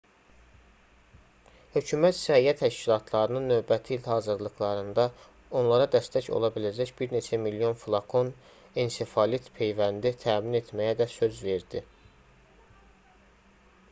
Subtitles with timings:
[1.73, 5.05] hökumət səhiyyə təşkilatlarının növbəti il hazırlıqlarında
[5.61, 8.33] onlara dəstək ola biləcək bir neçə milyon flakon
[8.87, 11.85] ensefalit peyvəndi təmin etməyə də söz verdi